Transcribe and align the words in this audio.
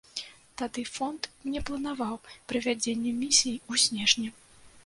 Тады 0.59 0.85
фонд 0.95 1.29
не 1.55 1.61
планаваў 1.71 2.17
правядзенне 2.53 3.11
місіі 3.21 3.55
ў 3.71 3.73
снежні. 3.87 4.29